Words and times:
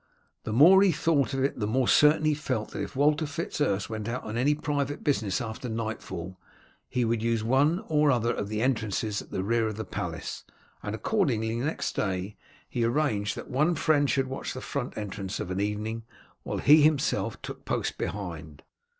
The 0.45 0.51
more 0.51 0.81
he 0.81 0.91
thought 0.91 1.35
of 1.35 1.43
it 1.43 1.59
the 1.59 1.67
more 1.67 1.87
certain 1.87 2.25
he 2.25 2.33
felt 2.33 2.71
that 2.71 2.81
if 2.81 2.95
Walter 2.95 3.27
Fitz 3.27 3.61
Urse 3.61 3.87
went 3.87 4.09
out 4.09 4.23
on 4.23 4.35
any 4.35 4.55
private 4.55 5.03
business 5.03 5.39
after 5.39 5.69
nightfall 5.69 6.39
he 6.89 7.05
would 7.05 7.21
use 7.21 7.43
one 7.43 7.83
or 7.87 8.09
other 8.09 8.33
of 8.33 8.49
the 8.49 8.63
entrances 8.63 9.21
at 9.21 9.29
the 9.29 9.43
rear 9.43 9.67
of 9.67 9.75
the 9.77 9.85
palace, 9.85 10.43
and 10.81 10.95
accordingly 10.95 11.55
next 11.55 11.95
day 11.95 12.35
he 12.67 12.83
arranged 12.83 13.37
that 13.37 13.47
one 13.51 13.75
friend 13.75 14.09
should 14.09 14.25
watch 14.25 14.55
the 14.55 14.59
front 14.61 14.97
entrance 14.97 15.39
of 15.39 15.51
an 15.51 15.59
evening, 15.61 16.01
while 16.41 16.57
he 16.57 16.81
himself 16.81 17.39
took 17.43 17.63
post 17.63 17.99
behind. 17.99 18.63